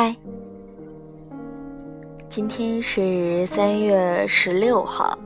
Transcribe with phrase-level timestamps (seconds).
[0.00, 0.14] 嗨，
[2.28, 5.18] 今天是三月十六号。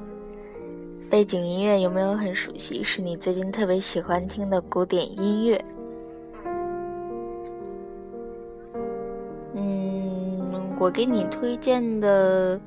[1.11, 2.82] 背景音乐有没有很熟悉？
[2.82, 5.62] 是你最近特别喜欢听的古典音乐？
[9.53, 12.59] 嗯，我给你推荐的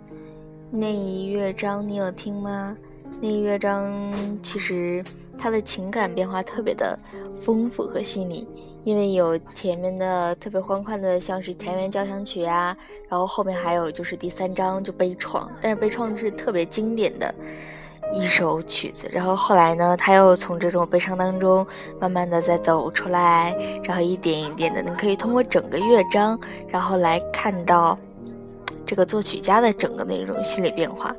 [0.69, 2.77] 那一乐章，你有听吗？
[3.19, 3.91] 那一乐章
[4.43, 5.03] 其实
[5.37, 6.97] 他的情感变化特别的
[7.41, 8.47] 丰富和细腻。
[8.83, 12.77] 因为有前面的特别欢快的，像是田园交响曲呀，
[13.09, 17.33] 然后后面还有就是第三章就悲怆，但是悲怆是特别经典的
[18.13, 19.09] 一首曲子。
[19.11, 21.65] 然后后来呢，他又从这种悲伤当中
[21.99, 27.97] 慢慢的再走出来，然后一点一点的，你可以通过整个乐章，然后来看到
[28.85, 31.15] 这个作曲家的整个那种心理变化。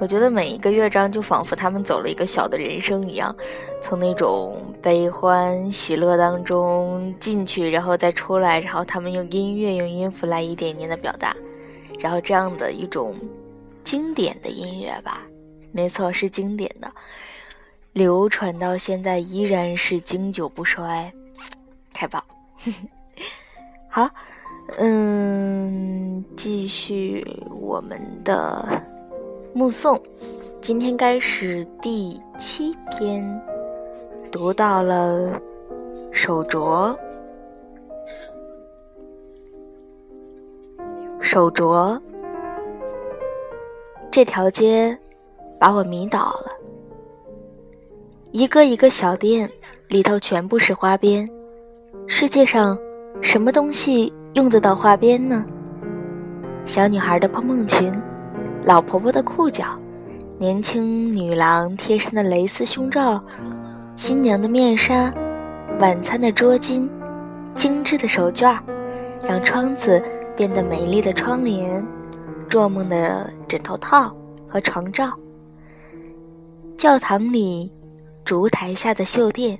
[0.00, 3.36] 我觉得每一个乐章就仿佛他们走了一个小的人生一样，
[3.82, 11.36] 从那种悲欢喜乐当中进去，然后再出来，然后他们用音乐、用音符来一点一点的表达，
[11.98, 13.14] 然后这样的一种
[13.84, 15.20] 经典的音乐吧，
[15.70, 16.90] 没错，是经典的，
[17.92, 21.12] 流传到现在依然是经久不衰，
[21.92, 22.24] 太棒！
[23.86, 24.08] 好，
[24.78, 27.22] 嗯，继续
[27.60, 28.82] 我们的。
[29.52, 30.00] 目送，
[30.60, 33.42] 今天该是第七篇，
[34.30, 35.40] 读到了
[36.12, 36.96] 手镯。
[41.20, 42.00] 手镯，
[44.08, 44.96] 这条街
[45.58, 46.52] 把我迷倒了。
[48.30, 49.50] 一个一个小店
[49.88, 51.28] 里头全部是花边，
[52.06, 52.78] 世界上
[53.20, 55.44] 什么东西用得到花边呢？
[56.64, 57.92] 小女孩的蓬蓬裙。
[58.64, 59.78] 老婆婆的裤脚，
[60.38, 63.22] 年轻女郎贴身的蕾丝胸罩，
[63.96, 65.10] 新娘的面纱，
[65.80, 66.86] 晚餐的桌巾，
[67.54, 68.58] 精致的手绢
[69.22, 70.02] 让窗子
[70.36, 71.84] 变得美丽的窗帘，
[72.50, 74.14] 做梦的枕头套
[74.46, 75.10] 和床罩。
[76.76, 77.72] 教堂里，
[78.26, 79.58] 烛台下的绣垫，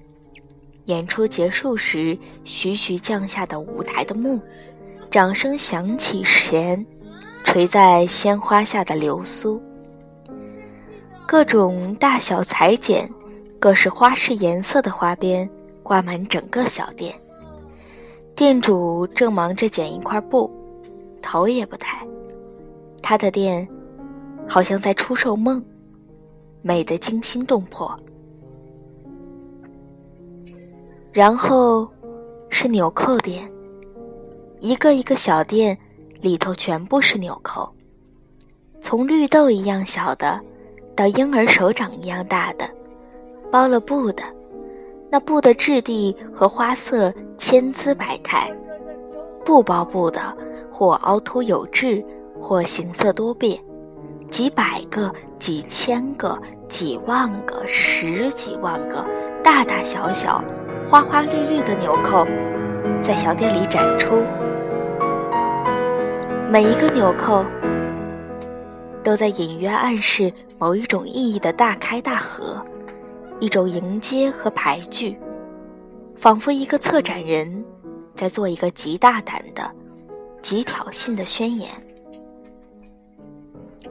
[0.84, 4.38] 演出结束时徐徐降下的舞台的幕，
[5.10, 6.84] 掌声响起前。
[7.44, 9.60] 垂在鲜花下的流苏，
[11.26, 13.10] 各种大小裁剪、
[13.58, 15.48] 各式花式颜色的花边
[15.82, 17.12] 挂满整个小店。
[18.36, 20.48] 店主正忙着剪一块布，
[21.20, 22.06] 头也不抬。
[23.02, 23.68] 他的店
[24.48, 25.62] 好像在出售梦，
[26.62, 27.98] 美得惊心动魄。
[31.12, 31.88] 然后
[32.48, 33.50] 是纽扣店，
[34.60, 35.76] 一个一个小店。
[36.20, 37.72] 里头全部是纽扣，
[38.80, 40.38] 从绿豆一样小的，
[40.94, 42.68] 到婴儿手掌一样大的，
[43.50, 44.22] 包了布的，
[45.10, 48.52] 那布的质地和花色千姿百态；
[49.44, 50.20] 不包布的，
[50.70, 52.04] 或凹凸有致，
[52.38, 53.58] 或形色多变，
[54.28, 56.38] 几百个、几千个、
[56.68, 59.02] 几万个、十几万个，
[59.42, 60.44] 大大小小、
[60.86, 62.26] 花花绿绿的纽扣，
[63.02, 64.22] 在小店里展出。
[66.52, 67.46] 每一个纽扣，
[69.04, 72.60] 都在隐约暗示某一种意义的大开大合，
[73.38, 75.16] 一种迎接和排拒，
[76.16, 77.64] 仿佛一个策展人
[78.16, 79.70] 在做一个极大胆的、
[80.42, 81.70] 极挑衅的宣言。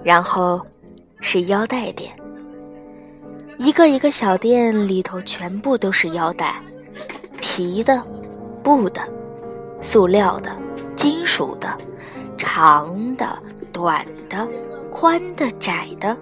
[0.03, 0.59] 然后
[1.21, 2.11] 是腰带店，
[3.57, 6.61] 一个一个小店里头全部都是腰带，
[7.39, 8.03] 皮的、
[8.61, 8.99] 布的、
[9.81, 10.51] 塑料的、
[10.97, 11.73] 金属的。
[12.39, 13.38] 长的、
[13.73, 14.47] 短的、
[14.89, 16.17] 宽的、窄的、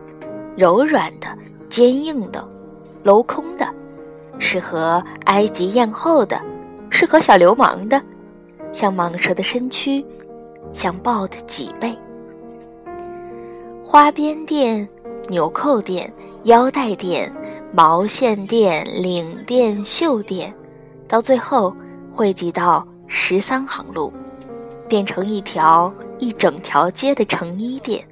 [0.58, 1.28] 柔软的、
[1.70, 2.46] 坚硬的、
[3.06, 3.66] 镂空的，
[4.40, 6.42] 适合埃及艳后的，
[6.90, 8.02] 适合小流氓的，
[8.74, 10.04] 像蟒蛇的身躯，
[10.74, 11.96] 像豹的脊背。
[13.86, 14.90] 花边店、
[15.30, 16.12] 纽扣店、
[16.46, 17.32] 腰带店、
[17.72, 20.54] 毛线店、领店、袖店，
[21.08, 21.74] 到最后
[22.12, 24.12] 汇集到十三行路，
[24.90, 25.94] 变成一条。
[26.20, 28.06] 一整条街的成衣店，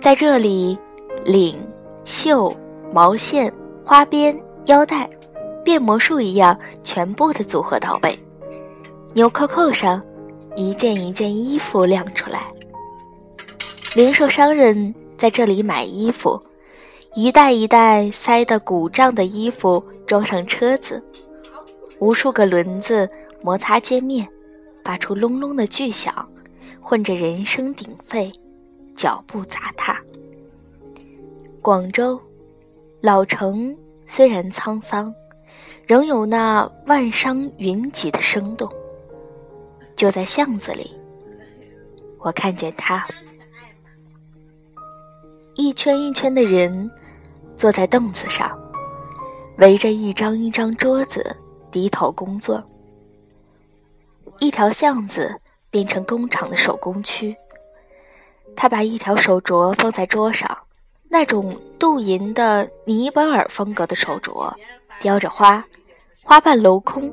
[0.00, 0.78] 在这里，
[1.24, 1.56] 领、
[2.04, 2.54] 袖、
[2.92, 3.52] 毛线、
[3.84, 5.08] 花边、腰带，
[5.64, 8.18] 变魔术一样全部的组合到位。
[9.14, 10.02] 纽扣扣上，
[10.54, 12.52] 一件一件衣服亮出来。
[13.94, 16.40] 零售商人在这里买衣服，
[17.14, 21.02] 一袋一袋塞得鼓胀的衣服装上车子，
[21.98, 23.08] 无数个轮子
[23.42, 24.28] 摩擦街面，
[24.84, 26.14] 发出隆隆的巨响。
[26.80, 28.32] 混着人声鼎沸，
[28.96, 30.00] 脚步杂踏。
[31.60, 32.20] 广州
[33.00, 33.76] 老城
[34.06, 35.14] 虽然沧桑，
[35.86, 38.70] 仍有那万商云集的生动。
[39.96, 40.96] 就在巷子里。
[42.20, 43.06] 我看见他，
[45.54, 46.90] 一圈一圈的人
[47.56, 48.56] 坐在凳子上，
[49.58, 51.36] 围着一张一张桌子
[51.70, 52.64] 低头工作。
[54.38, 55.34] 一条巷子
[55.70, 57.36] 变成工厂的手工区。
[58.56, 60.58] 他把一条手镯放在桌上，
[61.08, 64.52] 那种镀银的尼泊尔风格的手镯，
[65.00, 65.64] 雕着花，
[66.22, 67.12] 花瓣镂空。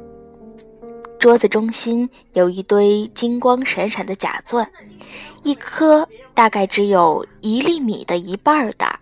[1.19, 4.69] 桌子中心有一堆金光闪闪的假钻，
[5.43, 8.99] 一颗大概只有一粒米的一半大。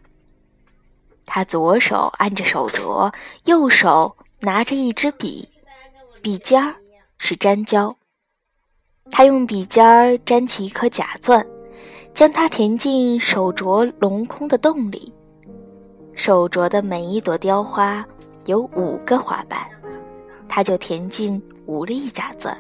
[1.26, 3.14] 他左手按着手镯，
[3.46, 5.50] 右手拿着一支笔，
[6.22, 6.76] 笔尖儿
[7.18, 7.96] 是粘胶。
[9.12, 11.46] 他用笔尖儿粘起一颗假钻，
[12.14, 15.14] 将它填进手镯镂空的洞里。
[16.14, 18.06] 手镯的每一朵雕花
[18.46, 19.60] 有五个花瓣，
[20.48, 21.42] 他就填进。
[21.66, 22.58] 五粒假钻，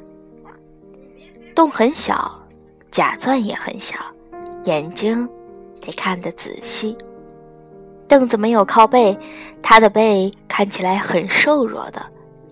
[1.53, 2.41] 洞很小，
[2.89, 3.97] 假钻也很小，
[4.63, 5.27] 眼睛
[5.81, 6.97] 得看得仔细。
[8.07, 9.19] 凳子没有靠背，
[9.61, 12.01] 他的背看起来很瘦弱的，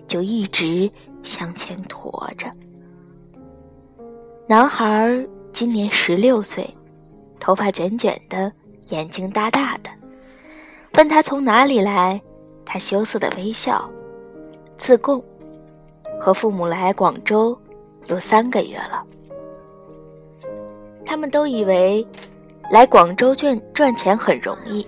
[0.08, 0.92] 就一直
[1.24, 2.52] 向前驼着。
[4.52, 6.70] 男孩今年十六岁，
[7.40, 8.52] 头发卷卷的，
[8.90, 9.90] 眼睛大大的。
[10.96, 12.22] 问他从哪里来，
[12.66, 13.90] 他羞涩的微笑，
[14.78, 15.24] 自贡。
[16.20, 17.58] 和父母来广州
[18.08, 19.02] 有三个月了，
[21.06, 22.06] 他们都以为
[22.70, 24.86] 来广州赚赚钱很容易。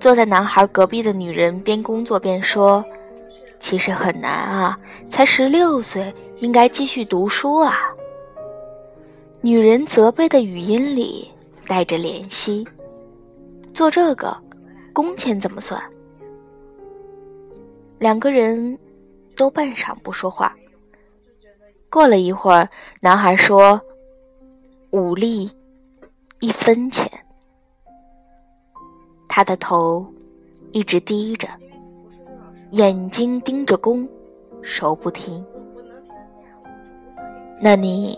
[0.00, 2.82] 坐在男孩隔壁的女人边工作边说
[3.60, 4.78] ：“其实很难啊，
[5.10, 7.78] 才十六岁，应该继续读书啊。”
[9.44, 11.30] 女人责备的语音里
[11.68, 12.66] 带着怜惜
[13.74, 14.34] ：“做这个，
[14.90, 15.78] 工钱怎么算？”
[18.00, 18.78] 两个人。
[19.36, 20.54] 都半晌不说话。
[21.90, 22.68] 过了一会儿，
[23.00, 23.80] 男孩说
[24.92, 25.50] ：“五粒，
[26.38, 27.10] 一分钱。”
[29.28, 30.06] 他的头
[30.70, 31.48] 一直低着，
[32.70, 34.08] 眼睛盯着弓，
[34.62, 35.44] 手不停。
[37.60, 38.16] 那你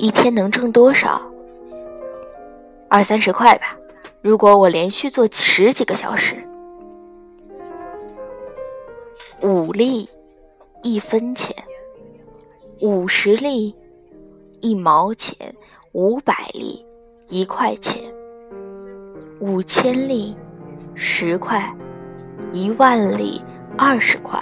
[0.00, 1.20] 一天能挣多少？
[2.88, 3.76] 二三十块吧。
[4.22, 6.42] 如果我连续做十几个小时，
[9.42, 10.08] 五粒。
[10.82, 11.54] 一分钱，
[12.80, 13.76] 五十粒，
[14.60, 15.54] 一毛钱，
[15.92, 16.82] 五百粒，
[17.28, 18.02] 一块钱，
[19.40, 20.34] 五千粒，
[20.94, 21.70] 十块，
[22.50, 23.42] 一万粒，
[23.76, 24.40] 二十块，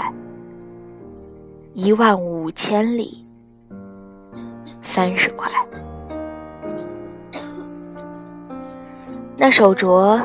[1.72, 3.26] 一万五千粒，
[4.98, 5.48] 三十块。
[9.36, 10.20] 那手镯，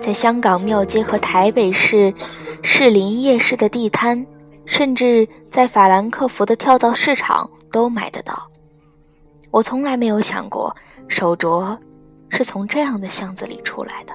[0.00, 2.14] 在香港庙街和台北市
[2.62, 4.26] 士林夜市的地摊。
[4.64, 8.50] 甚至在法兰克福的跳蚤市场都买得到。
[9.52, 10.74] 我从来没有想过
[11.06, 11.78] 手镯
[12.30, 14.12] 是从这样的巷子里出来的。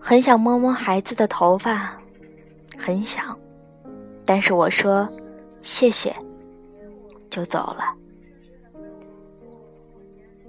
[0.00, 1.92] 很想摸摸孩子的头发，
[2.76, 3.38] 很想，
[4.24, 5.06] 但是我说
[5.62, 6.12] 谢谢，
[7.30, 7.84] 就走了。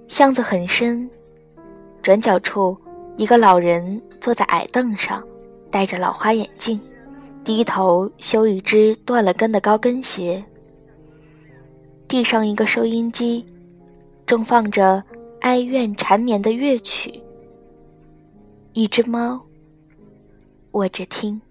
[0.07, 1.09] 巷子很深，
[2.01, 2.77] 转角处
[3.15, 5.25] 一个老人坐在矮凳上，
[5.69, 6.79] 戴着老花眼镜。
[7.43, 10.43] 低头修一只断了根的高跟鞋。
[12.07, 13.43] 地上一个收音机，
[14.27, 15.03] 正放着
[15.39, 17.19] 哀怨缠绵的乐曲。
[18.73, 19.41] 一只猫
[20.71, 21.41] 卧着听。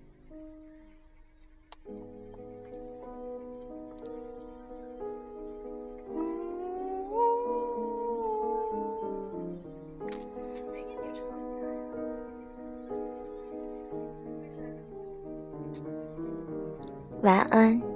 [17.23, 17.90] 晚安。